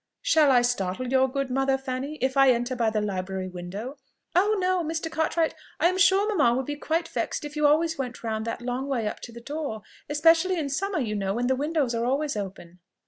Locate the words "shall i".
0.23-0.63